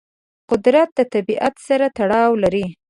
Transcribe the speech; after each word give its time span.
قدرت 0.49 0.89
د 0.97 0.99
طبیعت 1.13 1.55
سره 1.67 1.85
تړاو 1.97 2.31
لري. 2.43 2.65